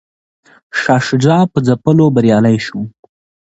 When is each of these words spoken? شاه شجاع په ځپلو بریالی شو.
شاه 0.79 1.01
شجاع 1.07 1.43
په 1.51 1.59
ځپلو 1.67 2.05
بریالی 2.15 2.57
شو. 2.65 2.81